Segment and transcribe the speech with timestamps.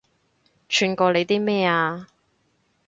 [0.67, 2.07] 串過你啲咩啊